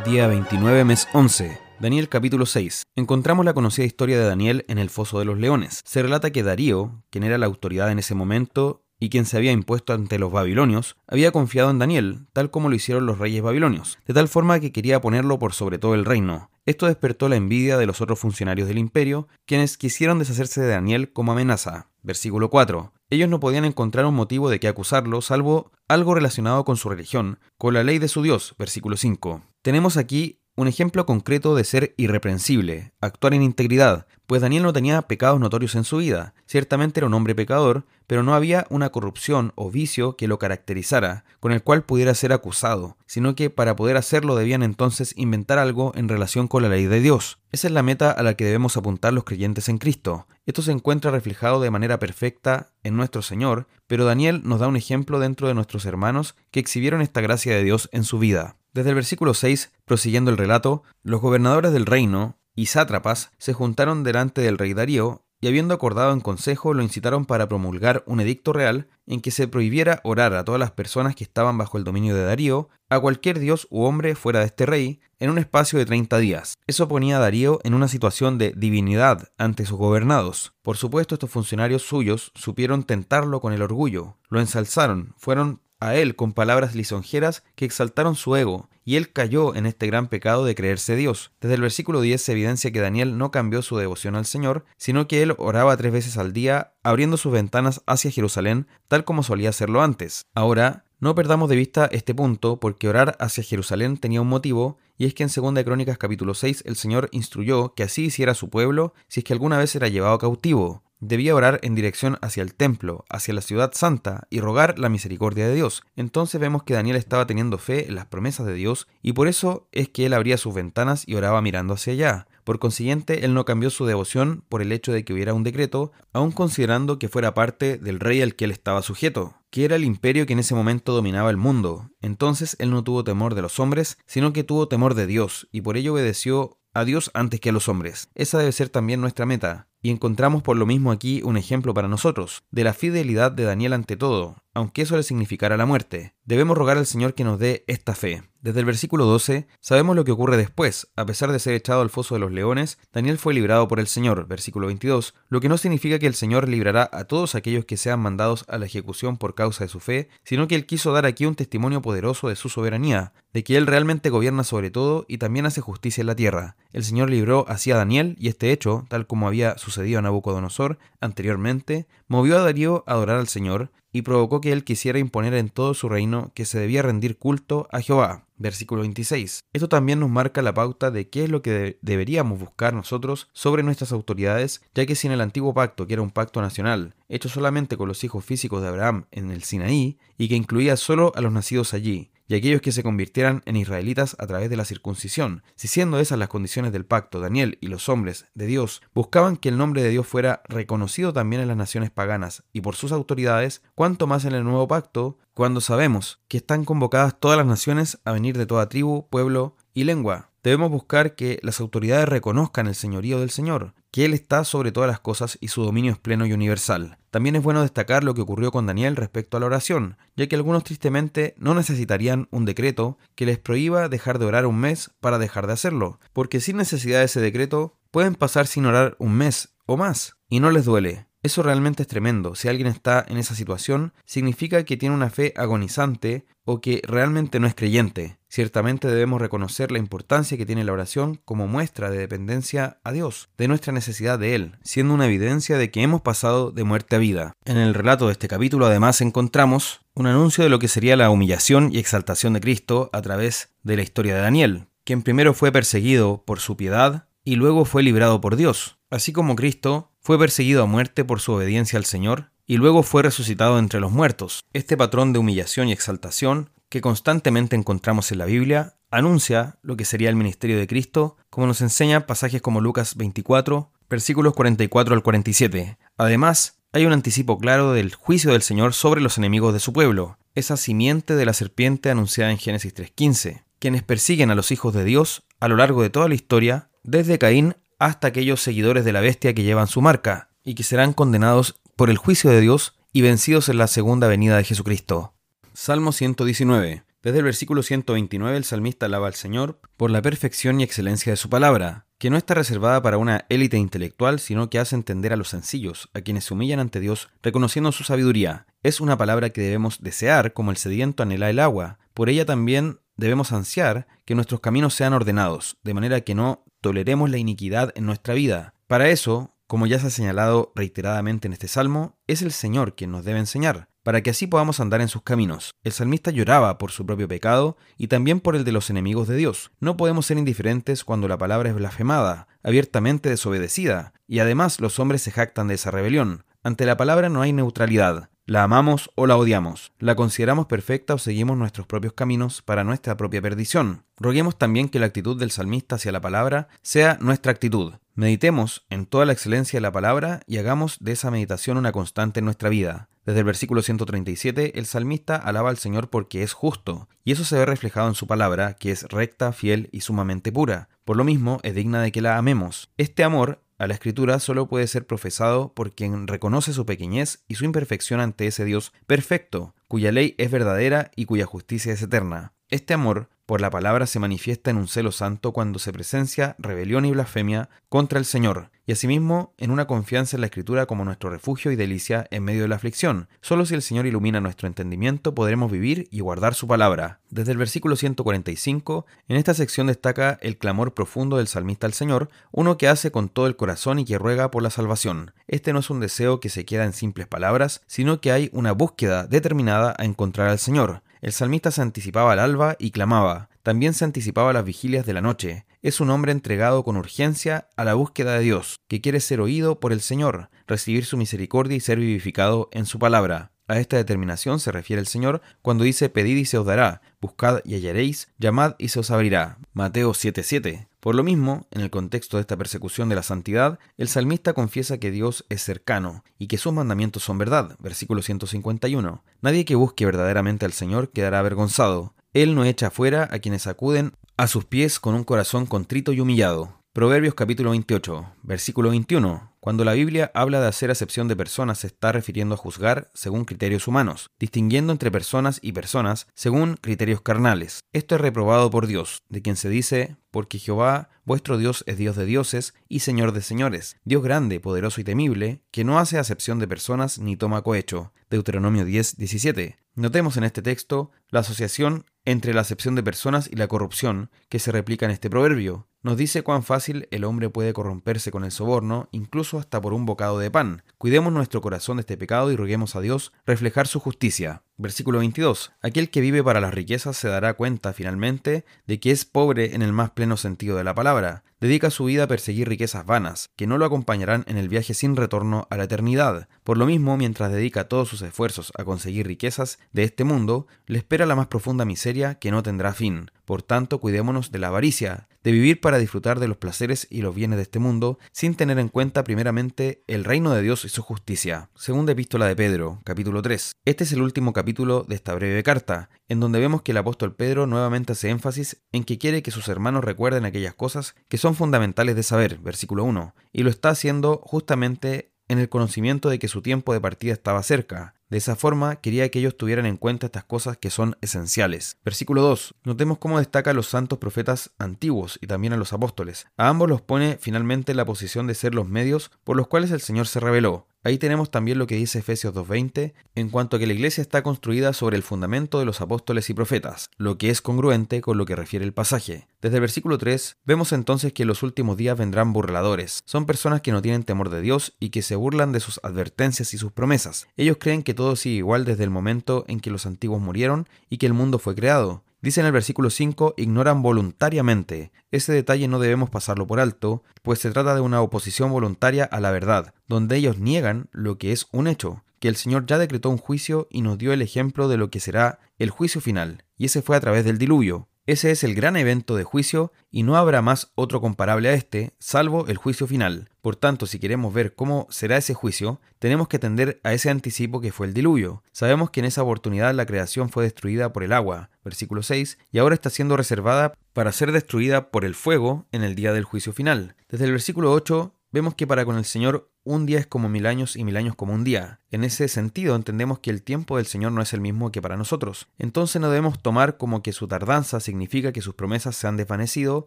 Día 0.05 0.27
29, 0.27 0.85
mes 0.85 1.09
11. 1.15 1.59
Daniel 1.81 2.11
capítulo 2.11 2.45
6. 2.45 2.83
Encontramos 2.95 3.47
la 3.47 3.55
conocida 3.55 3.87
historia 3.87 4.19
de 4.19 4.27
Daniel 4.27 4.67
en 4.69 4.77
el 4.77 4.91
foso 4.91 5.19
de 5.19 5.25
los 5.25 5.39
leones. 5.39 5.81
Se 5.87 6.03
relata 6.03 6.31
que 6.31 6.43
Darío, 6.43 7.03
quien 7.09 7.25
era 7.25 7.39
la 7.39 7.47
autoridad 7.47 7.91
en 7.91 7.99
ese 7.99 8.15
momento 8.15 8.85
y 9.01 9.09
quien 9.09 9.25
se 9.25 9.39
había 9.39 9.53
impuesto 9.53 9.95
ante 9.95 10.19
los 10.19 10.31
babilonios, 10.31 10.97
había 11.07 11.33
confiado 11.33 11.71
en 11.71 11.79
Daniel, 11.79 12.27
tal 12.35 12.51
como 12.51 12.69
lo 12.69 12.75
hicieron 12.75 13.07
los 13.07 13.17
reyes 13.17 13.41
babilonios, 13.41 13.99
de 14.07 14.13
tal 14.13 14.29
forma 14.29 14.61
que 14.61 14.73
quería 14.73 15.01
ponerlo 15.01 15.39
por 15.39 15.55
sobre 15.55 15.79
todo 15.79 15.95
el 15.95 16.05
reino. 16.05 16.51
Esto 16.67 16.85
despertó 16.85 17.31
la 17.31 17.37
envidia 17.37 17.79
de 17.79 17.87
los 17.87 18.03
otros 18.03 18.19
funcionarios 18.19 18.69
del 18.69 18.77
imperio, 18.77 19.27
quienes 19.47 19.79
quisieron 19.79 20.19
deshacerse 20.19 20.61
de 20.61 20.69
Daniel 20.69 21.15
como 21.15 21.33
amenaza. 21.33 21.89
Versículo 22.03 22.51
4. 22.51 22.93
Ellos 23.11 23.29
no 23.31 23.41
podían 23.41 23.65
encontrar 23.65 24.05
un 24.05 24.15
motivo 24.15 24.51
de 24.51 24.61
que 24.61 24.69
acusarlo, 24.69 25.23
salvo 25.23 25.73
algo 25.89 26.15
relacionado 26.15 26.65
con 26.65 26.77
su 26.77 26.91
religión, 26.91 27.39
con 27.57 27.73
la 27.73 27.83
ley 27.83 27.99
de 27.99 28.09
su 28.09 28.23
Dios. 28.23 28.55
Versículo 28.59 28.99
5. 28.99 29.43
Tenemos 29.63 29.97
aquí 29.97 30.41
un 30.59 30.67
ejemplo 30.67 31.07
concreto 31.07 31.55
de 31.55 31.63
ser 31.63 31.95
irreprensible, 31.99 32.93
actuar 33.01 33.33
en 33.33 33.45
integridad, 33.45 34.09
pues 34.27 34.43
Daniel 34.43 34.65
no 34.65 34.73
tenía 34.73 35.03
pecados 35.03 35.39
notorios 35.39 35.77
en 35.77 35.85
su 35.85 35.99
vida. 35.99 36.35
Ciertamente 36.47 36.99
era 36.99 37.07
un 37.07 37.15
hombre 37.15 37.37
pecador, 37.37 37.85
pero 38.09 38.25
no 38.25 38.35
había 38.35 38.67
una 38.69 38.91
corrupción 38.91 39.53
o 39.55 39.71
vicio 39.71 40.17
que 40.17 40.27
lo 40.27 40.41
caracterizara, 40.41 41.25
con 41.39 41.53
el 41.53 41.63
cual 41.63 41.85
pudiera 41.85 42.13
ser 42.13 42.33
acusado, 42.33 42.97
sino 43.07 43.37
que 43.37 43.51
para 43.51 43.77
poder 43.77 43.97
hacerlo 43.97 44.35
debían 44.35 44.65
entonces 44.65 45.15
inventar 45.17 45.61
algo 45.61 45.93
en 45.95 46.09
relación 46.09 46.49
con 46.49 46.65
la 46.65 46.71
ley 46.71 46.87
de 46.87 46.99
Dios. 46.99 47.39
Esa 47.53 47.69
es 47.69 47.73
la 47.73 47.85
meta 47.85 48.11
a 48.11 48.25
la 48.25 48.35
que 48.35 48.45
debemos 48.45 48.77
apuntar 48.77 49.13
los 49.13 49.23
creyentes 49.23 49.69
en 49.69 49.79
Cristo. 49.79 50.27
Esto 50.45 50.63
se 50.63 50.73
encuentra 50.73 51.13
reflejado 51.13 51.61
de 51.61 51.71
manera 51.71 52.01
perfecta 52.01 52.73
en 52.83 52.97
nuestro 52.97 53.23
Señor, 53.23 53.69
pero 53.87 54.05
Daniel 54.05 54.43
nos 54.43 54.59
da 54.59 54.67
un 54.67 54.77
ejemplo 54.77 55.21
dentro 55.21 55.47
de 55.47 55.55
nuestros 55.55 55.85
hermanos 55.85 56.35
que 56.51 56.59
exhibieron 56.59 57.01
esta 57.01 57.21
gracia 57.21 57.55
de 57.55 57.63
Dios 57.63 57.89
en 57.93 58.03
su 58.03 58.19
vida. 58.19 58.57
Desde 58.73 58.91
el 58.91 58.95
versículo 58.95 59.35
6, 59.35 59.73
prosiguiendo 59.85 60.31
el 60.31 60.37
relato, 60.37 60.83
los 61.03 61.21
gobernadores 61.21 61.73
del 61.73 61.87
reino 61.87 62.39
y 62.55 62.67
sátrapas 62.67 63.31
se 63.39 63.53
juntaron 63.53 64.05
delante 64.05 64.41
del 64.41 64.59
rey 64.59 64.75
Darío 64.75 65.25
y 65.41 65.47
habiendo 65.47 65.75
acordado 65.75 66.13
en 66.13 66.21
consejo 66.21 66.75
lo 66.75 66.83
incitaron 66.83 67.25
para 67.25 67.49
promulgar 67.49 68.03
un 68.07 68.21
edicto 68.21 68.53
real 68.53 68.89
en 69.07 69.21
que 69.21 69.31
se 69.31 69.47
prohibiera 69.49 70.01
orar 70.03 70.35
a 70.35 70.45
todas 70.45 70.59
las 70.59 70.73
personas 70.73 71.15
que 71.15 71.25
estaban 71.25 71.57
bajo 71.57 71.79
el 71.79 71.85
dominio 71.85 72.15
de 72.15 72.25
Darío, 72.25 72.69
a 72.91 72.99
cualquier 73.01 73.39
dios 73.39 73.67
u 73.71 73.85
hombre 73.85 74.15
fuera 74.15 74.41
de 74.41 74.47
este 74.47 74.67
rey, 74.67 75.01
en 75.21 75.31
un 75.31 75.39
espacio 75.39 75.79
de 75.79 75.87
30 75.87 76.19
días. 76.19 76.55
Eso 76.67 76.89
ponía 76.89 77.17
a 77.17 77.21
Darío 77.21 77.61
en 77.65 77.75
una 77.75 77.89
situación 77.89 78.39
de 78.39 78.53
divinidad 78.57 79.29
ante 79.39 79.65
sus 79.65 79.79
gobernados. 79.79 80.53
Por 80.63 80.77
supuesto, 80.77 81.15
estos 81.15 81.31
funcionarios 81.31 81.83
suyos 81.83 82.33
supieron 82.35 82.85
tentarlo 82.85 83.41
con 83.41 83.53
el 83.53 83.63
orgullo, 83.63 84.17
lo 84.29 84.41
ensalzaron, 84.41 85.15
fueron 85.17 85.61
a 85.81 85.95
él 85.97 86.17
con 86.17 86.33
palabras 86.33 86.75
lisonjeras 86.75 87.43
que 87.55 87.65
exaltaron 87.65 88.15
su 88.15 88.35
ego, 88.37 88.69
y 88.85 88.97
él 88.97 89.13
cayó 89.13 89.55
en 89.55 89.67
este 89.67 89.87
gran 89.87 90.09
pecado 90.09 90.45
de 90.45 90.55
creerse 90.55 90.97
Dios. 90.97 91.33
Desde 91.41 91.57
el 91.57 91.61
versículo 91.61 92.01
10 92.01 92.23
se 92.23 92.33
evidencia 92.33 92.71
que 92.71 92.81
Daniel 92.81 93.19
no 93.19 93.31
cambió 93.31 93.63
su 93.63 93.77
devoción 93.77 94.17
al 94.17 94.27
Señor, 94.27 94.65
sino 94.77 95.07
que 95.07 95.23
él 95.23 95.35
oraba 95.37 95.77
tres 95.77 95.93
veces 95.93 96.17
al 96.17 96.33
día, 96.33 96.73
abriendo 96.83 97.17
sus 97.17 97.33
ventanas 97.33 97.83
hacia 97.87 98.11
Jerusalén, 98.11 98.67
tal 98.89 99.05
como 99.05 99.23
solía 99.23 99.51
hacerlo 99.51 99.83
antes. 99.83 100.27
Ahora, 100.35 100.85
no 101.01 101.15
perdamos 101.15 101.49
de 101.49 101.57
vista 101.57 101.89
este 101.93 102.15
punto, 102.15 102.59
porque 102.59 102.89
orar 102.89 103.17
hacia 103.21 103.45
Jerusalén 103.45 103.99
tenía 103.99 104.21
un 104.21 104.29
motivo, 104.29 104.79
y 104.97 105.07
es 105.07 105.15
que 105.15 105.23
en 105.23 105.31
2 105.33 105.63
Crónicas 105.65 105.97
capítulo 105.97 106.35
6 106.35 106.65
el 106.67 106.75
Señor 106.75 107.09
instruyó 107.13 107.75
que 107.75 107.85
así 107.85 108.07
hiciera 108.07 108.35
su 108.35 108.51
pueblo 108.51 108.95
si 109.07 109.21
es 109.21 109.25
que 109.25 109.33
alguna 109.33 109.59
vez 109.59 109.77
era 109.77 109.87
llevado 109.87 110.19
cautivo. 110.19 110.83
Debía 111.01 111.35
orar 111.35 111.61
en 111.63 111.77
dirección 111.77 112.19
hacia 112.23 112.43
el 112.43 112.55
templo, 112.55 113.05
hacia 113.09 113.33
la 113.33 113.41
ciudad 113.41 113.71
santa, 113.73 114.27
y 114.31 114.41
rogar 114.41 114.81
la 114.81 114.89
misericordia 114.89 115.47
de 115.47 115.55
Dios. 115.55 115.85
Entonces 115.95 116.41
vemos 116.41 116.65
que 116.65 116.75
Daniel 116.75 116.97
estaba 116.97 117.27
teniendo 117.27 117.59
fe 117.59 117.87
en 117.87 117.95
las 117.95 118.07
promesas 118.07 118.47
de 118.47 118.55
Dios, 118.55 118.89
y 119.01 119.13
por 119.13 119.29
eso 119.29 119.69
es 119.71 119.89
que 119.89 120.07
él 120.07 120.15
abría 120.15 120.39
sus 120.39 120.55
ventanas 120.55 121.05
y 121.07 121.15
oraba 121.15 121.41
mirando 121.41 121.75
hacia 121.75 121.93
allá. 121.93 122.27
Por 122.43 122.59
consiguiente, 122.59 123.25
él 123.25 123.35
no 123.35 123.45
cambió 123.45 123.71
su 123.71 123.87
devoción 123.87 124.43
por 124.49 124.61
el 124.61 124.73
hecho 124.73 124.91
de 124.91 125.05
que 125.05 125.13
hubiera 125.13 125.35
un 125.35 125.45
decreto, 125.45 125.93
aun 126.13 126.33
considerando 126.33 126.99
que 126.99 127.09
fuera 127.09 127.35
parte 127.35 127.79
del 127.79 128.01
rey 128.01 128.21
al 128.21 128.35
que 128.35 128.47
él 128.47 128.51
estaba 128.51 128.83
sujeto, 128.83 129.37
que 129.51 129.67
era 129.67 129.77
el 129.77 129.85
imperio 129.85 130.27
que 130.27 130.33
en 130.33 130.41
ese 130.41 130.55
momento 130.57 130.93
dominaba 130.93 131.31
el 131.31 131.37
mundo. 131.37 131.91
Entonces 132.01 132.57
él 132.59 132.71
no 132.71 132.83
tuvo 132.83 133.05
temor 133.05 133.37
de 133.37 133.43
los 133.43 133.61
hombres, 133.61 133.99
sino 134.07 134.33
que 134.33 134.45
tuvo 134.45 134.67
temor 134.67 134.95
de 134.95 135.07
Dios, 135.07 135.47
y 135.53 135.61
por 135.61 135.77
ello 135.77 135.93
obedeció 135.93 136.59
a 136.75 136.85
Dios 136.85 137.11
antes 137.15 137.39
que 137.39 137.51
a 137.51 137.53
los 137.53 137.69
hombres. 137.69 138.09
Esa 138.15 138.39
debe 138.39 138.53
ser 138.53 138.69
también 138.69 139.01
nuestra 139.01 139.27
meta, 139.27 139.68
y 139.83 139.91
encontramos 139.91 140.43
por 140.43 140.57
lo 140.57 140.67
mismo 140.67 140.91
aquí 140.91 141.23
un 141.25 141.37
ejemplo 141.37 141.75
para 141.75 141.89
nosotros, 141.89 142.43
de 142.51 142.65
la 142.65 142.75
fidelidad 142.75 143.33
de 143.33 143.45
Daniel 143.45 143.73
ante 143.73 143.97
todo, 143.97 144.37
aunque 144.59 144.83
eso 144.83 144.97
le 144.97 145.05
significara 145.05 145.57
la 145.57 145.67
muerte. 145.67 146.15
Debemos 146.25 146.59
rogar 146.59 146.79
al 146.79 146.87
Señor 146.87 147.15
que 147.15 147.23
nos 147.23 147.39
dé 147.39 147.65
esta 147.69 147.95
fe. 147.95 148.25
Desde 148.41 148.61
el 148.61 148.67
versículo 148.67 149.05
12 149.05 149.47
sabemos 149.61 149.95
lo 149.97 150.05
que 150.05 150.13
ocurre 150.13 150.37
después. 150.37 150.89
A 150.97 151.07
pesar 151.07 151.33
de 151.33 151.39
ser 151.39 151.55
echado 151.55 151.81
al 151.81 151.91
foso 151.91 152.15
de 152.15 152.21
los 152.21 152.33
leones, 152.33 152.79
Daniel 152.93 153.19
fue 153.19 153.35
librado 153.35 153.67
por 153.69 153.81
el 153.81 153.87
Señor, 153.87 154.27
versículo 154.27 154.67
22, 154.67 155.15
lo 155.29 155.41
que 155.41 155.49
no 155.49 155.59
significa 155.59 155.99
que 155.99 156.07
el 156.07 156.15
Señor 156.15 156.49
librará 156.49 156.89
a 156.93 157.05
todos 157.05 157.35
aquellos 157.35 157.65
que 157.65 157.77
sean 157.77 158.01
mandados 158.01 158.45
a 158.49 158.59
la 158.59 158.67
ejecución 158.67 159.17
por 159.17 159.35
causa 159.35 159.65
de 159.65 159.69
su 159.69 159.81
fe, 159.81 160.09
sino 160.25 160.49
que 160.49 160.57
Él 160.57 160.67
quiso 160.67 160.93
dar 160.93 161.07
aquí 161.07 161.25
un 161.25 161.35
testimonio 161.35 161.81
poderoso 161.81 162.29
de 162.29 162.37
su 162.37 162.49
soberanía, 162.49 163.13
de 163.33 163.45
que 163.45 163.57
Él 163.57 163.67
realmente 163.67 164.11
gobierna 164.11 164.45
sobre 164.45 164.71
todo 164.71 165.05
y 165.09 165.19
también 165.19 165.47
hace 165.47 165.61
justicia 165.61 166.01
en 166.01 166.09
la 166.09 166.17
tierra. 166.17 166.57
El 166.73 166.85
Señor 166.85 167.11
libró 167.11 167.45
así 167.49 167.71
a 167.71 167.77
Daniel 167.77 168.17
y 168.19 168.29
este 168.29 168.53
hecho, 168.53 168.87
tal 168.89 169.07
como 169.07 169.27
había 169.27 169.57
sucedido 169.59 169.99
a 169.99 170.03
Nabucodonosor 170.03 170.79
anteriormente, 171.01 171.87
movió 172.07 172.39
a 172.39 172.43
Darío 172.43 172.85
a 172.87 172.93
adorar 172.93 173.19
al 173.19 173.29
Señor 173.29 173.71
y 173.99 174.03
provocó 174.03 174.41
que 174.41 174.53
él 174.53 174.63
quisiera 174.63 175.01
imponer 175.01 175.35
en 175.35 175.49
todo 175.49 175.75
su 175.75 175.89
reino 175.89 176.31
que 176.33 176.45
se 176.45 176.61
debía 176.61 176.83
rendir 176.83 177.19
culto 177.19 177.67
a 177.73 177.81
Jehová. 177.81 178.27
Versículo 178.37 178.83
26. 178.83 179.41
Esto 179.53 179.69
también 179.69 179.99
nos 179.99 180.09
marca 180.09 180.41
la 180.41 180.55
pauta 180.55 180.93
de 180.93 181.09
qué 181.09 181.25
es 181.25 181.31
lo 181.31 181.43
que 181.43 181.79
deberíamos 181.83 182.39
buscar 182.39 182.75
nosotros 182.75 183.29
sobre 183.33 183.65
nuestras 183.65 183.91
autoridades, 183.91 184.63
ya 184.73 184.87
que 184.87 184.95
si 184.95 185.09
en 185.09 185.15
el 185.15 185.21
antiguo 185.21 185.53
pacto, 185.53 185.89
que 185.89 185.95
era 185.95 186.03
un 186.03 186.13
pacto 186.13 186.41
nacional, 186.41 186.95
hecho 187.09 187.29
solamente 187.29 187.77
con 187.77 187.89
los 187.89 188.05
hijos 188.05 188.25
físicos 188.25 188.63
de 188.63 188.69
Abraham 188.69 189.07
en 189.11 189.33
el 189.33 189.43
Sinaí, 189.43 189.99
y 190.17 190.29
que 190.29 190.37
incluía 190.37 190.77
solo 190.77 191.11
a 191.17 191.21
los 191.21 191.33
nacidos 191.33 191.75
allí, 191.75 192.13
y 192.29 192.35
aquellos 192.35 192.61
que 192.61 192.73
se 192.73 192.83
convirtieran 192.83 193.43
en 193.47 193.57
israelitas 193.57 194.15
a 194.19 194.27
través 194.27 194.51
de 194.51 194.57
la 194.57 194.65
circuncisión. 194.65 195.43
Si 195.57 195.67
siendo 195.67 195.99
esas 195.99 196.19
las 196.19 196.29
condiciones 196.29 196.73
del 196.73 196.85
pacto, 196.85 197.21
Daniel 197.21 197.59
y 197.61 197.69
los 197.69 197.89
hombres 197.89 198.27
de 198.35 198.47
Dios 198.47 198.83
buscaban 198.95 199.37
que 199.37 199.49
el 199.49 199.57
nombre 199.57 199.83
de 199.83 199.89
Dios 199.89 200.07
fuera 200.07 200.43
reconocido 200.49 201.13
también 201.13 201.43
en 201.43 201.49
las 201.49 201.57
naciones 201.57 201.91
paganas 201.91 202.45
y 202.53 202.61
por 202.61 202.77
sus 202.77 202.93
autoridades, 202.93 203.63
cuanto 203.75 204.07
más 204.07 204.27
en 204.27 204.35
el 204.35 204.45
nuevo 204.45 204.69
pacto, 204.69 205.19
cuando 205.33 205.61
sabemos 205.61 206.21
que 206.29 206.37
están 206.37 206.65
convocadas 206.65 207.19
todas 207.19 207.39
las 207.39 207.47
naciones 207.47 207.99
a 208.05 208.13
venir 208.13 208.37
de 208.37 208.47
toda 208.47 208.69
tribu, 208.69 209.09
pueblo 209.09 209.57
y 209.73 209.85
lengua. 209.85 210.31
Debemos 210.43 210.71
buscar 210.71 211.15
que 211.15 211.39
las 211.43 211.61
autoridades 211.61 212.09
reconozcan 212.09 212.67
el 212.67 212.75
señorío 212.75 213.21
del 213.21 213.31
Señor, 213.31 213.75
que 213.99 214.05
Él 214.05 214.15
está 214.15 214.45
sobre 214.45 214.71
todas 214.71 214.87
las 214.87 215.01
cosas 215.01 215.39
y 215.41 215.49
su 215.49 215.65
dominio 215.65 215.91
es 215.91 215.99
pleno 215.99 216.25
y 216.25 216.33
universal. 216.33 216.99
También 217.11 217.35
es 217.35 217.43
bueno 217.43 217.63
destacar 217.63 218.05
lo 218.05 218.15
que 218.15 218.21
ocurrió 218.21 218.53
con 218.53 218.65
Daniel 218.65 218.95
respecto 218.95 219.37
a 219.37 219.41
la 219.41 219.47
oración, 219.47 219.97
ya 220.15 220.29
que 220.29 220.37
algunos 220.37 220.63
tristemente 220.63 221.35
no 221.37 221.53
necesitarían 221.53 222.29
un 222.31 222.45
decreto 222.45 222.97
que 223.17 223.27
les 223.27 223.41
prohíba 223.41 223.89
dejar 223.89 224.21
de 224.21 224.27
orar 224.27 224.47
un 224.47 224.57
mes 224.57 224.93
para 225.01 225.19
dejar 225.19 225.49
de 225.49 225.55
hacerlo, 225.55 225.99
porque 226.13 226.39
sin 226.39 226.59
necesidad 226.59 227.01
de 227.01 227.07
ese 227.07 227.21
decreto 227.21 227.77
pueden 227.91 228.15
pasar 228.15 228.47
sin 228.47 228.67
orar 228.67 228.95
un 229.01 229.15
mes 229.15 229.57
o 229.67 229.77
más 229.77 230.15
y 230.29 230.39
no 230.39 230.53
les 230.53 230.65
duele. 230.65 231.09
Eso 231.25 231.43
realmente 231.43 231.83
es 231.83 231.89
tremendo. 231.89 232.37
Si 232.37 232.47
alguien 232.47 232.69
está 232.69 233.05
en 233.09 233.17
esa 233.17 233.35
situación, 233.35 233.95
significa 234.05 234.63
que 234.63 234.77
tiene 234.77 234.95
una 234.95 235.11
fe 235.11 235.35
agonizante 235.37 236.25
o 236.45 236.61
que 236.61 236.83
realmente 236.87 237.41
no 237.41 237.49
es 237.49 237.57
creyente. 237.57 238.18
Ciertamente 238.29 238.89
debemos 238.89 239.21
reconocer 239.21 239.71
la 239.73 239.79
importancia 239.79 240.37
que 240.37 240.45
tiene 240.45 240.65
la 240.65 240.73
oración 240.73 241.21
como 241.25 241.47
muestra 241.47 241.91
de 241.91 241.99
dependencia 241.99 242.79
a 242.85 242.93
Dios, 242.93 243.31
de 243.39 243.49
nuestra 243.49 243.73
necesidad 243.73 244.19
de 244.19 244.35
Él, 244.35 244.57
siendo 244.63 244.93
una 244.93 245.07
evidencia 245.07 245.57
de 245.57 245.71
que 245.71 245.83
hemos 245.83 246.03
pasado 246.03 246.51
de 246.51 246.65
muerte 246.65 246.97
a 246.97 246.99
vida. 246.99 247.33
En 247.45 247.57
el 247.57 247.75
relato 247.75 248.07
de 248.07 248.13
este 248.13 248.29
capítulo 248.29 248.67
además 248.67 249.01
encontramos 249.01 249.81
un 249.95 250.07
anuncio 250.07 250.45
de 250.45 250.51
lo 250.51 250.59
que 250.59 250.69
sería 250.69 250.97
la 250.97 251.11
humillación 251.11 251.71
y 251.73 251.79
exaltación 251.79 252.35
de 252.35 252.41
Cristo 252.41 252.91
a 252.93 253.01
través 253.01 253.49
de 253.63 253.77
la 253.77 253.83
historia 253.83 254.15
de 254.15 254.21
Daniel, 254.21 254.67
quien 254.85 255.03
primero 255.03 255.33
fue 255.35 255.51
perseguido 255.51 256.23
por 256.25 256.41
su 256.41 256.57
piedad 256.57 257.09
y 257.25 257.37
luego 257.37 257.65
fue 257.65 257.83
librado 257.83 258.21
por 258.21 258.37
Dios. 258.37 258.79
Así 258.91 259.13
como 259.13 259.37
Cristo 259.37 259.93
fue 260.01 260.19
perseguido 260.19 260.63
a 260.63 260.67
muerte 260.67 261.05
por 261.05 261.21
su 261.21 261.33
obediencia 261.33 261.79
al 261.79 261.85
Señor 261.85 262.31
y 262.47 262.57
luego 262.57 262.83
fue 262.83 263.03
resucitado 263.03 263.59
entre 263.59 263.81
los 263.81 263.93
muertos. 263.93 264.45
Este 264.53 264.77
patrón 264.77 265.13
de 265.13 265.19
humillación 265.19 265.69
y 265.69 265.73
exaltación 265.73 266.51
que 266.69 266.81
constantemente 266.81 267.57
encontramos 267.57 268.13
en 268.13 268.19
la 268.19 268.25
Biblia 268.25 268.75
anuncia 268.91 269.59
lo 269.63 269.77
que 269.77 269.85
sería 269.85 270.09
el 270.09 270.17
ministerio 270.17 270.59
de 270.59 270.67
Cristo, 270.67 271.17
como 271.31 271.47
nos 271.47 271.61
enseña 271.61 272.07
pasajes 272.07 272.43
como 272.43 272.61
Lucas 272.61 272.97
24, 272.97 273.71
versículos 273.89 274.35
44 274.35 274.95
al 274.95 275.03
47. 275.03 275.79
Además, 275.97 276.59
hay 276.73 276.87
un 276.87 276.93
anticipo 276.93 277.39
claro 277.39 277.73
del 277.73 277.95
juicio 277.95 278.33
del 278.33 278.43
Señor 278.43 278.75
sobre 278.75 279.01
los 279.01 279.19
enemigos 279.19 279.53
de 279.53 279.61
su 279.61 279.73
pueblo, 279.73 280.19
esa 280.35 280.57
simiente 280.57 281.17
de 281.17 281.27
la 281.27 281.33
serpiente 281.33 281.91
anunciada 281.91 282.31
en 282.31 282.39
Génesis 282.39 282.75
3.15, 282.75 283.43
quienes 283.59 283.83
persiguen 283.83 284.31
a 284.31 284.35
los 284.35 284.51
hijos 284.51 284.75
de 284.75 284.85
Dios 284.85 285.25
a 285.41 285.49
lo 285.49 285.57
largo 285.57 285.83
de 285.83 285.91
toda 285.91 286.09
la 286.09 286.15
historia, 286.15 286.71
desde 286.83 287.19
Caín 287.19 287.57
hasta 287.79 288.09
aquellos 288.09 288.41
seguidores 288.41 288.85
de 288.85 288.93
la 288.93 289.01
bestia 289.01 289.35
que 289.35 289.45
llevan 289.45 289.69
su 289.69 289.81
marca, 289.81 290.31
y 290.45 290.55
que 290.55 290.63
serán 290.63 290.93
condenados 290.93 291.61
por 291.77 291.91
el 291.91 291.99
juicio 291.99 292.31
de 292.31 292.41
Dios 292.41 292.75
y 292.93 293.03
vencidos 293.03 293.49
en 293.49 293.59
la 293.59 293.67
segunda 293.67 294.09
venida 294.09 294.37
de 294.37 294.45
Jesucristo. 294.45 295.15
Salmo 295.61 295.91
119. 295.91 296.85
Desde 297.03 297.19
el 297.19 297.25
versículo 297.25 297.65
129 297.65 298.37
el 298.37 298.45
salmista 298.45 298.87
alaba 298.87 299.09
al 299.09 299.15
Señor 299.15 299.59
por 299.77 299.91
la 299.91 300.01
perfección 300.01 300.61
y 300.61 300.63
excelencia 300.63 301.13
de 301.13 301.17
su 301.17 301.29
palabra, 301.29 301.87
que 301.99 302.11
no 302.11 302.17
está 302.17 302.35
reservada 302.35 302.81
para 302.81 302.97
una 302.97 303.27
élite 303.29 303.57
intelectual, 303.57 304.21
sino 304.21 304.51
que 304.51 304.61
hace 304.61 304.77
entender 304.77 305.13
a 305.13 305.17
los 305.17 305.31
sencillos, 305.31 305.91
a 305.95 306.01
quienes 306.01 306.27
se 306.27 306.35
humillan 306.35 306.61
ante 306.61 306.79
Dios, 306.79 307.09
reconociendo 307.25 307.73
su 307.73 307.83
sabiduría. 307.83 308.47
Es 308.63 308.81
una 308.81 308.97
palabra 308.97 309.31
que 309.31 309.41
debemos 309.41 309.83
desear 309.83 310.33
como 310.33 310.53
el 310.53 310.59
sediento 310.59 311.03
anhela 311.03 311.29
el 311.29 311.41
agua. 311.41 311.81
Por 311.93 312.09
ella 312.09 312.25
también 312.25 312.79
debemos 312.97 313.33
ansiar 313.33 313.89
que 314.05 314.15
nuestros 314.15 314.39
caminos 314.39 314.75
sean 314.75 314.93
ordenados, 314.93 315.59
de 315.65 315.75
manera 315.75 316.03
que 316.03 316.15
no 316.15 316.45
toleremos 316.61 317.11
la 317.11 317.19
iniquidad 317.19 317.73
en 317.75 317.85
nuestra 317.85 318.15
vida. 318.15 318.55
Para 318.69 318.91
eso, 318.91 319.35
como 319.49 319.67
ya 319.67 319.81
se 319.81 319.89
ha 319.89 319.91
señalado 319.91 320.53
reiteradamente 320.55 321.27
en 321.27 321.33
este 321.33 321.49
salmo, 321.49 321.99
es 322.07 322.23
el 322.23 322.31
Señor 322.31 322.77
quien 322.77 322.93
nos 322.93 323.05
debe 323.05 323.19
enseñar, 323.19 323.71
para 323.89 324.03
que 324.03 324.11
así 324.11 324.27
podamos 324.27 324.61
andar 324.61 324.83
en 324.83 324.89
sus 324.89 325.01
caminos. 325.01 325.55
El 325.65 325.73
salmista 325.73 326.11
lloraba 326.11 326.59
por 326.59 326.73
su 326.73 326.85
propio 326.85 327.09
pecado 327.09 327.57
y 327.79 327.87
también 327.87 328.21
por 328.21 328.37
el 328.37 328.45
de 328.45 328.53
los 328.53 328.69
enemigos 328.69 329.09
de 329.09 329.17
Dios. 329.17 329.51
No 329.61 329.79
podemos 329.79 330.05
ser 330.05 330.19
indiferentes 330.19 330.85
cuando 330.85 331.09
la 331.09 331.17
palabra 331.17 331.49
es 331.49 331.55
blasfemada, 331.55 332.29
abiertamente 332.43 333.09
desobedecida, 333.09 333.95
y 334.07 334.19
además 334.19 334.61
los 334.61 334.79
hombres 334.79 335.01
se 335.01 335.11
jactan 335.11 335.49
de 335.49 335.55
esa 335.55 335.71
rebelión. 335.71 336.27
Ante 336.43 336.67
la 336.67 336.77
palabra 336.77 337.09
no 337.09 337.23
hay 337.23 337.33
neutralidad. 337.33 338.11
La 338.29 338.43
amamos 338.43 338.91
o 338.95 339.07
la 339.07 339.17
odiamos, 339.17 339.73
la 339.79 339.95
consideramos 339.95 340.45
perfecta 340.45 340.93
o 340.93 340.99
seguimos 340.99 341.39
nuestros 341.39 341.67
propios 341.67 341.95
caminos 341.95 342.43
para 342.43 342.63
nuestra 342.63 342.95
propia 342.95 343.23
perdición. 343.23 343.85
Roguemos 343.97 344.37
también 344.37 344.69
que 344.69 344.79
la 344.79 344.85
actitud 344.85 345.19
del 345.19 345.31
salmista 345.31 345.77
hacia 345.77 345.93
la 345.93 346.03
palabra 346.03 346.49
sea 346.61 346.99
nuestra 347.01 347.33
actitud. 347.33 347.73
Meditemos 347.95 348.67
en 348.69 348.85
toda 348.85 349.07
la 349.07 349.15
excelencia 349.15 349.57
de 349.57 349.63
la 349.63 349.73
palabra 349.73 350.21
y 350.27 350.37
hagamos 350.37 350.77
de 350.81 350.93
esa 350.93 351.11
meditación 351.11 351.57
una 351.57 351.73
constante 351.73 352.19
en 352.19 352.27
nuestra 352.27 352.51
vida. 352.51 352.91
Desde 353.07 353.21
el 353.21 353.25
versículo 353.25 353.63
137, 353.63 354.59
el 354.59 354.67
salmista 354.67 355.17
alaba 355.17 355.49
al 355.49 355.57
Señor 355.57 355.89
porque 355.89 356.23
es 356.23 356.35
justo, 356.35 356.87
y 357.05 357.13
eso 357.13 357.25
se 357.25 357.39
ve 357.39 357.47
reflejado 357.47 357.89
en 357.89 357.95
su 357.95 358.07
palabra, 358.07 358.53
que 358.53 358.71
es 358.71 358.83
recta, 358.91 359.33
fiel 359.33 359.71
y 359.73 359.81
sumamente 359.81 360.31
pura. 360.31 360.69
Por 360.85 360.99
lo 360.99 361.05
mismo, 361.05 361.41
es 361.45 361.55
digna 361.55 361.81
de 361.81 361.93
que 361.93 362.03
la 362.03 362.19
amemos. 362.19 362.69
Este 362.77 363.05
amor 363.05 363.41
a 363.59 363.67
la 363.67 363.75
escritura 363.75 364.21
solo 364.21 364.49
puede 364.49 364.67
ser 364.69 364.87
profesado 364.87 365.53
por 365.53 365.73
quien 365.73 366.07
reconoce 366.07 366.53
su 366.53 366.65
pequeñez 366.65 367.25
y 367.27 367.35
su 367.35 367.45
imperfección 367.45 368.01
ante 368.01 368.29
ese 368.29 368.45
Dios 368.45 368.73
perfecto, 368.87 369.55
cuya 369.67 369.93
ley 369.93 370.15
es 370.19 370.31
verdadera 370.31 370.93
y 370.95 371.07
cuya 371.07 371.27
justicia 371.27 371.73
es 371.73 371.83
eterna. 371.83 372.38
Este 372.51 372.73
amor 372.73 373.11
por 373.27 373.43
la 373.43 373.51
palabra 373.51 373.87
se 373.87 373.99
manifiesta 373.99 374.51
en 374.51 374.57
un 374.57 374.69
celo 374.69 374.91
santo 374.91 375.33
cuando 375.35 375.59
se 375.59 375.71
presencia 375.71 376.35
rebelión 376.39 376.87
y 376.87 376.93
blasfemia 376.93 377.51
contra 377.69 377.99
el 377.99 378.07
Señor, 378.07 378.51
y 378.65 378.73
asimismo 378.73 379.35
en 379.37 379.51
una 379.51 379.67
confianza 379.67 380.17
en 380.17 380.23
la 380.23 380.29
Escritura 380.29 380.65
como 380.65 380.83
nuestro 380.87 381.11
refugio 381.11 381.53
y 381.53 381.57
delicia 381.57 382.07
en 382.11 382.25
medio 382.25 382.41
de 382.41 382.49
la 382.49 382.57
aflicción. 382.57 383.07
Solo 383.21 383.45
si 383.45 383.55
el 383.55 383.61
Señor 383.61 383.85
ilumina 383.85 384.23
nuestro 384.23 384.49
entendimiento 384.49 385.15
podremos 385.15 385.53
vivir 385.53 385.89
y 385.91 386.01
guardar 386.01 386.35
su 386.35 386.49
palabra. 386.49 387.01
Desde 387.11 387.33
el 387.33 387.37
versículo 387.37 387.77
145, 387.77 388.87
en 389.09 389.17
esta 389.19 389.35
sección 389.35 389.67
destaca 389.67 390.19
el 390.23 390.39
clamor 390.39 390.73
profundo 390.73 391.19
del 391.19 391.29
salmista 391.29 391.67
al 391.67 391.75
Señor, 391.75 392.09
uno 392.31 392.57
que 392.57 392.69
hace 392.69 392.91
con 392.91 393.11
todo 393.11 393.27
el 393.27 393.37
corazón 393.37 393.79
y 393.79 393.85
que 393.85 393.99
ruega 393.99 394.31
por 394.31 394.43
la 394.43 394.49
salvación. 394.49 395.13
Este 395.27 395.53
no 395.53 395.59
es 395.59 395.69
un 395.69 395.81
deseo 395.81 396.19
que 396.19 396.31
se 396.31 396.47
queda 396.47 396.65
en 396.65 396.73
simples 396.73 397.07
palabras, 397.07 397.61
sino 397.67 398.01
que 398.01 398.11
hay 398.11 398.31
una 398.33 398.53
búsqueda 398.53 399.07
determinada 399.07 399.77
a 399.79 399.85
encontrar 399.85 400.29
al 400.29 400.39
Señor. 400.39 400.83
El 401.01 401.13
salmista 401.13 401.51
se 401.51 401.63
anticipaba 401.63 402.13
al 402.13 402.19
alba 402.19 402.57
y 402.59 402.71
clamaba, 402.71 403.29
también 403.43 403.75
se 403.75 403.85
anticipaba 403.85 404.31
a 404.31 404.33
las 404.33 404.45
vigilias 404.45 404.85
de 404.85 404.93
la 404.93 405.01
noche. 405.01 405.47
Es 405.63 405.81
un 405.81 405.91
hombre 405.91 406.13
entregado 406.13 406.65
con 406.65 406.77
urgencia 406.77 407.49
a 407.57 407.65
la 407.65 407.75
búsqueda 407.75 408.15
de 408.15 408.25
Dios, 408.25 408.57
que 408.69 408.81
quiere 408.81 409.01
ser 409.01 409.21
oído 409.21 409.61
por 409.61 409.73
el 409.73 409.81
Señor, 409.81 410.31
recibir 410.47 410.85
su 410.85 410.97
misericordia 410.97 411.57
y 411.57 411.61
ser 411.61 411.79
vivificado 411.79 412.49
en 412.53 412.67
su 412.67 412.79
palabra. 412.79 413.33
A 413.49 413.59
esta 413.59 413.79
determinación 413.79 414.41
se 414.41 414.53
refiere 414.53 414.79
el 414.79 414.87
Señor 414.87 415.23
cuando 415.41 415.65
dice 415.65 415.89
pedid 415.89 416.19
y 416.19 416.27
se 416.27 416.37
os 416.37 416.45
dará, 416.45 416.83
buscad 417.01 417.41
y 417.45 417.55
hallaréis, 417.55 418.09
llamad 418.19 418.55
y 418.59 418.69
se 418.69 418.79
os 418.79 418.91
abrirá. 418.91 419.39
Mateo 419.55 419.95
7:7. 419.95 420.69
Por 420.81 420.95
lo 420.95 421.03
mismo, 421.03 421.47
en 421.51 421.63
el 421.63 421.71
contexto 421.71 422.19
de 422.19 422.21
esta 422.21 422.37
persecución 422.37 422.91
de 422.91 422.95
la 422.95 423.03
santidad, 423.03 423.59
el 423.79 423.89
salmista 423.89 424.35
confiesa 424.35 424.79
que 424.79 424.91
Dios 424.91 425.25
es 425.31 425.43
cercano 425.43 426.05
y 426.19 426.29
que 426.29 426.37
sus 426.37 426.53
mandamientos 426.53 427.03
son 427.03 427.17
verdad. 427.17 427.57
Versículo 427.59 428.03
151. 428.03 429.03
Nadie 429.23 429.47
que 429.47 429.57
busque 429.57 429.87
verdaderamente 429.87 430.45
al 430.45 430.53
Señor 430.53 430.91
quedará 430.91 431.19
avergonzado. 431.19 431.95
Él 432.13 432.35
no 432.35 432.45
echa 432.45 432.71
fuera 432.71 433.09
a 433.11 433.19
quienes 433.19 433.47
acuden 433.47 433.93
a 434.19 434.29
sus 434.29 434.45
pies 434.45 434.79
con 434.79 434.95
un 434.95 435.05
corazón 435.05 435.47
contrito 435.47 435.93
y 435.93 436.01
humillado. 436.01 436.59
Proverbios 436.75 437.15
capítulo 437.15 437.51
28, 437.51 438.13
versículo 438.23 438.71
21. 438.71 439.33
Cuando 439.49 439.65
la 439.65 439.73
Biblia 439.73 440.11
habla 440.13 440.43
de 440.43 440.47
hacer 440.47 440.71
acepción 440.71 441.09
de 441.09 441.17
personas 441.17 441.61
se 441.61 441.69
está 441.69 441.91
refiriendo 441.91 442.35
a 442.35 442.37
juzgar 442.37 442.91
según 442.93 443.25
criterios 443.25 443.67
humanos, 443.67 444.11
distinguiendo 444.19 444.75
entre 444.75 444.91
personas 444.91 445.39
y 445.41 445.53
personas 445.53 446.07
según 446.13 446.59
criterios 446.61 447.01
carnales. 447.01 447.61
Esto 447.73 447.95
es 447.95 448.03
reprobado 448.03 448.51
por 448.51 448.67
Dios, 448.67 449.05
de 449.09 449.23
quien 449.23 449.37
se 449.37 449.49
dice, 449.49 449.97
porque 450.11 450.39
Jehová, 450.39 450.91
vuestro 451.07 451.39
Dios, 451.39 451.65
es 451.67 451.79
Dios 451.79 451.97
de 451.97 452.05
dioses 452.05 452.53
y 452.69 452.81
Señor 452.81 453.13
de 453.13 453.23
señores, 453.23 453.79
Dios 453.85 454.03
grande, 454.03 454.39
poderoso 454.39 454.83
y 454.83 454.85
temible, 454.85 455.41
que 455.51 455.65
no 455.65 455.79
hace 455.79 455.99
acepción 455.99 456.39
de 456.41 456.47
personas 456.47 456.99
ni 456.99 457.17
toma 457.17 457.41
cohecho. 457.41 457.95
Deuteronomio 458.11 458.67
10, 458.67 458.97
17. 458.99 459.57
Notemos 459.77 460.19
en 460.19 460.25
este 460.25 460.43
texto 460.43 460.91
la 461.09 461.21
asociación 461.21 461.87
entre 462.05 462.35
la 462.35 462.43
acepción 462.43 462.75
de 462.75 462.83
personas 462.83 463.31
y 463.33 463.37
la 463.37 463.49
corrupción 463.49 464.11
que 464.29 464.41
se 464.41 464.53
replica 464.53 464.85
en 464.85 464.93
este 464.93 465.09
proverbio. 465.09 465.69
Nos 465.89 465.97
dice 465.97 466.21
cuán 466.21 466.43
fácil 466.43 466.87
el 466.91 467.03
hombre 467.05 467.31
puede 467.31 467.55
corromperse 467.55 468.11
con 468.11 468.23
el 468.23 468.31
soborno, 468.31 468.91
incluso 468.93 469.39
hasta 469.39 469.59
por 469.59 469.73
un 469.73 469.87
bocado 469.87 470.19
de 470.19 470.31
pan. 470.31 470.63
Cuidemos 470.77 471.15
nuestro 471.15 471.41
corazón 471.41 471.79
de 471.79 471.81
este 471.81 471.97
pecado 471.97 472.31
y 472.31 472.37
roguemos 472.37 472.77
a 472.77 472.83
Dios 472.83 473.15
reflejar 473.25 473.67
su 473.67 473.81
justicia. 473.81 474.43
Versículo 474.59 474.99
22. 474.99 475.53
Aquel 475.63 475.89
que 475.89 476.03
vive 476.03 476.23
para 476.23 476.43
las 476.43 476.53
riquezas 476.53 476.97
se 476.99 477.09
dará 477.09 477.33
cuenta 477.35 477.73
finalmente 477.73 478.45
de 478.67 478.81
que 478.81 478.91
es 478.91 479.07
pobre 479.07 479.55
en 479.55 479.63
el 479.63 479.73
más 479.73 479.93
pleno 479.93 480.19
sentido 480.19 480.59
de 480.59 480.65
la 480.65 480.75
palabra. 480.75 481.23
Dedica 481.41 481.71
su 481.71 481.85
vida 481.85 482.03
a 482.03 482.09
perseguir 482.09 482.49
riquezas 482.49 482.85
vanas, 482.85 483.31
que 483.37 483.47
no 483.47 483.57
lo 483.57 483.65
acompañarán 483.65 484.25
en 484.27 484.37
el 484.37 484.49
viaje 484.49 484.75
sin 484.75 484.97
retorno 484.97 485.47
a 485.51 485.57
la 485.57 485.65
eternidad. 485.65 486.29
Por 486.43 486.59
lo 486.59 486.67
mismo, 486.67 486.97
mientras 486.97 487.31
dedica 487.31 487.69
todos 487.69 487.89
sus 487.89 488.03
esfuerzos 488.03 488.53
a 488.59 488.65
conseguir 488.65 489.07
riquezas 489.07 489.61
de 489.73 489.85
este 489.85 490.03
mundo, 490.03 490.49
le 490.67 490.79
espera 490.79 491.07
la 491.07 491.15
más 491.15 491.29
profunda 491.29 491.65
miseria 491.65 492.17
que 492.17 492.33
no 492.33 492.43
tendrá 492.43 492.75
fin. 492.75 493.13
Por 493.25 493.43
tanto, 493.43 493.79
cuidémonos 493.79 494.33
de 494.33 494.41
la 494.41 494.49
avaricia, 494.49 495.07
de 495.29 495.33
vivir 495.33 495.61
para 495.61 495.77
disfrutar 495.77 496.21
de 496.21 496.27
los 496.27 496.39
placeres 496.39 496.87
y 496.89 497.03
los 497.03 497.15
bienes 497.15 497.37
de 497.37 497.43
este 497.43 497.59
mundo, 497.59 497.99
sin 498.13 498.35
tener 498.35 498.59
en 498.59 498.71
cuenta 498.71 499.05
primeramente 499.05 499.85
el 499.87 500.05
reino 500.05 500.33
de 500.33 500.41
Dios 500.41 500.65
y 500.65 500.71
su 500.71 500.81
justicia. 500.81 501.51
Segunda 501.55 501.93
epístola 501.93 502.27
de 502.27 502.35
Pedro, 502.35 502.81
capítulo 502.83 503.21
3. 503.21 503.53
Este 503.67 503.85
es 503.85 503.93
el 503.93 504.01
último 504.01 504.33
capítulo 504.33 504.87
de 504.89 504.95
esta 504.95 505.15
breve 505.15 505.43
carta, 505.43 505.91
en 506.09 506.21
donde 506.21 506.41
vemos 506.41 506.63
que 506.63 506.71
el 506.71 506.79
apóstol 506.79 507.15
Pedro 507.15 507.47
nuevamente 507.47 507.93
hace 507.93 508.09
énfasis 508.09 508.63
en 508.73 508.85
que 508.85 508.97
quiere 508.97 509.23
que 509.23 509.31
sus 509.31 509.49
hermanos 509.49 509.85
recuerden 509.85 510.25
aquellas 510.25 510.55
cosas 510.55 510.95
que 511.09 511.19
son 511.19 511.35
fundamentales 511.35 511.95
de 511.95 512.05
saber, 512.05 512.39
versículo 512.39 512.85
1, 512.85 513.15
y 513.31 513.43
lo 513.43 513.51
está 513.51 513.69
haciendo 513.69 514.23
justamente 514.25 515.13
en 515.29 515.39
el 515.41 515.51
conocimiento 515.51 516.09
de 516.09 516.19
que 516.19 516.29
su 516.29 516.41
tiempo 516.41 516.73
de 516.73 516.81
partida 516.81 517.13
estaba 517.13 517.43
cerca, 517.43 517.98
de 518.11 518.19
esa 518.19 518.37
forma, 518.37 518.77
quería 518.77 519.11
que 519.11 519.19
ellos 519.19 519.37
tuvieran 519.37 519.67
en 519.67 519.77
cuenta 519.77 520.07
estas 520.07 520.25
cosas 520.25 520.57
que 520.57 520.71
son 520.71 520.97
esenciales. 521.03 521.77
Versículo 521.85 522.23
2. 522.23 522.55
Notemos 522.65 522.99
cómo 522.99 523.19
destaca 523.19 523.51
a 523.51 523.55
los 523.55 523.67
santos 523.67 523.99
profetas 523.99 524.53
antiguos 524.59 525.19
y 525.21 525.27
también 525.27 525.53
a 525.53 525.59
los 525.59 525.73
apóstoles. 525.73 526.27
A 526.37 526.49
ambos 526.49 526.69
los 526.71 526.81
pone 526.81 527.19
finalmente 527.21 527.73
en 527.73 527.77
la 527.77 527.85
posición 527.85 528.27
de 528.27 528.35
ser 528.35 528.55
los 528.55 528.69
medios 528.69 529.11
por 529.25 529.37
los 529.37 529.49
cuales 529.49 529.71
el 529.73 529.81
Señor 529.81 530.07
se 530.07 530.21
reveló. 530.21 530.68
Ahí 530.85 530.97
tenemos 530.97 531.31
también 531.31 531.59
lo 531.59 531.67
que 531.67 531.75
dice 531.75 531.99
Efesios 531.99 532.33
2.20 532.35 532.93
en 533.17 533.31
cuanto 533.31 533.57
a 533.57 533.59
que 533.59 533.67
la 533.67 533.73
iglesia 533.73 534.01
está 534.01 534.23
construida 534.23 534.73
sobre 534.73 534.97
el 534.97 535.03
fundamento 535.03 535.59
de 535.59 535.65
los 535.65 535.81
apóstoles 535.81 536.31
y 536.31 536.35
profetas, 536.35 536.91
lo 536.97 537.19
que 537.19 537.31
es 537.31 537.43
congruente 537.43 538.01
con 538.01 538.17
lo 538.17 538.25
que 538.27 538.37
refiere 538.37 538.65
el 538.65 538.73
pasaje. 538.73 539.27
Desde 539.43 539.57
el 539.57 539.63
versículo 539.63 539.99
3 539.99 540.37
vemos 540.45 540.73
entonces 540.73 541.13
que 541.13 541.23
en 541.25 541.29
los 541.29 541.43
últimos 541.43 541.77
días 541.77 541.99
vendrán 541.99 542.33
burladores. 542.33 543.01
Son 543.05 543.27
personas 543.27 543.61
que 543.61 543.73
no 543.73 543.83
tienen 543.83 544.05
temor 544.05 544.31
de 544.31 544.41
Dios 544.41 544.75
y 544.79 544.91
que 544.91 545.03
se 545.03 545.17
burlan 545.17 545.51
de 545.51 545.61
sus 545.61 545.81
advertencias 545.83 546.55
y 546.55 546.59
sus 546.59 546.71
promesas. 546.71 547.27
Ellos 547.37 547.57
creen 547.59 547.83
que 547.83 547.95
todo 547.95 548.15
sigue 548.15 548.37
igual 548.37 548.65
desde 548.65 548.85
el 548.85 548.91
momento 548.91 549.45
en 549.49 549.59
que 549.59 549.71
los 549.71 549.85
antiguos 549.85 550.21
murieron 550.21 550.69
y 550.89 550.99
que 550.99 551.07
el 551.07 551.13
mundo 551.13 551.41
fue 551.41 551.57
creado. 551.57 552.03
Dice 552.21 552.41
en 552.41 552.47
el 552.47 552.53
versículo 552.53 552.91
5, 552.91 553.35
ignoran 553.37 553.81
voluntariamente. 553.81 554.91
Ese 555.13 555.33
detalle 555.33 555.69
no 555.69 555.79
debemos 555.79 556.11
pasarlo 556.11 556.49
por 556.49 556.59
alto, 556.59 557.05
pues 557.23 557.39
se 557.39 557.51
trata 557.51 557.75
de 557.77 557.81
una 557.81 558.03
oposición 558.03 558.51
voluntaria 558.51 559.05
a 559.05 559.21
la 559.21 559.31
verdad, 559.31 559.73
donde 559.87 560.17
ellos 560.17 560.39
niegan 560.39 560.89
lo 560.91 561.17
que 561.17 561.31
es 561.31 561.47
un 561.53 561.69
hecho, 561.69 562.03
que 562.19 562.29
el 562.29 562.35
Señor 562.35 562.67
ya 562.67 562.79
decretó 562.79 563.09
un 563.09 563.19
juicio 563.19 563.69
y 563.71 563.83
nos 563.83 563.99
dio 563.99 564.13
el 564.13 564.23
ejemplo 564.23 564.67
de 564.67 564.77
lo 564.77 564.91
que 564.91 564.99
será 564.99 565.39
el 565.59 565.71
juicio 565.71 566.01
final, 566.01 566.45
y 566.57 566.67
ese 566.67 566.83
fue 566.83 566.97
a 566.97 567.01
través 567.01 567.25
del 567.25 567.39
diluvio. 567.39 567.89
Ese 568.09 568.31
es 568.31 568.43
el 568.43 568.55
gran 568.55 568.79
evento 568.79 569.17
de 569.17 569.25
juicio 569.25 569.71
y 569.91 570.03
no 570.03 570.17
habrá 570.17 570.41
más 570.41 570.73
otro 570.77 571.03
comparable 571.03 571.51
a 571.51 571.53
este, 571.53 571.93
salvo 571.99 572.47
el 572.47 572.57
juicio 572.57 572.87
final. 572.87 573.29
Por 573.43 573.55
tanto, 573.55 573.85
si 573.85 573.99
queremos 573.99 574.33
ver 574.33 574.55
cómo 574.55 574.87
será 574.89 575.19
ese 575.19 575.35
juicio, 575.35 575.79
tenemos 575.99 576.27
que 576.27 576.39
atender 576.39 576.81
a 576.85 576.95
ese 576.95 577.11
anticipo 577.11 577.61
que 577.61 577.71
fue 577.71 577.87
el 577.87 577.93
diluvio. 577.93 578.43
Sabemos 578.51 578.89
que 578.89 579.01
en 579.01 579.05
esa 579.05 579.23
oportunidad 579.23 579.75
la 579.75 579.85
creación 579.85 580.31
fue 580.31 580.45
destruida 580.45 580.91
por 580.91 581.03
el 581.03 581.13
agua, 581.13 581.51
versículo 581.63 582.03
6, 582.03 582.39
y 582.51 582.57
ahora 582.57 582.77
está 582.77 582.89
siendo 582.89 583.15
reservada 583.15 583.75
para 583.93 584.11
ser 584.13 584.33
destruida 584.33 584.91
por 584.91 585.05
el 585.05 585.15
fuego 585.15 585.67
en 585.71 585.83
el 585.83 585.95
día 585.95 586.15
del 586.15 586.25
juicio 586.25 586.55
final. 586.55 586.97
Desde 587.11 587.27
el 587.27 587.33
versículo 587.33 587.73
8 587.73 588.15
vemos 588.33 588.55
que 588.55 588.67
para 588.67 588.87
con 588.87 588.97
el 588.97 589.05
Señor 589.05 589.51
un 589.65 589.85
día 589.85 589.99
es 589.99 590.07
como 590.07 590.31
mil 590.31 590.47
años 590.47 590.77
y 590.77 590.85
mil 590.85 590.97
años 590.97 591.15
como 591.15 591.35
un 591.35 591.45
día. 591.45 591.81
En 591.91 592.05
ese 592.05 592.29
sentido, 592.29 592.77
entendemos 592.77 593.19
que 593.21 593.31
el 593.31 593.43
tiempo 593.43 593.79
del 593.79 593.87
Señor 593.87 594.13
no 594.13 594.21
es 594.21 594.35
el 594.35 594.43
mismo 594.43 594.71
que 594.71 594.83
para 594.83 594.99
nosotros. 594.99 595.49
Entonces 595.59 596.03
no 596.03 596.11
debemos 596.11 596.39
tomar 596.39 596.77
como 596.77 597.03
que 597.03 597.15
su 597.15 597.27
tardanza 597.27 597.81
significa 597.81 598.31
que 598.33 598.43
sus 598.43 598.55
promesas 598.55 598.95
se 598.95 599.07
han 599.07 599.17
desvanecido 599.17 599.87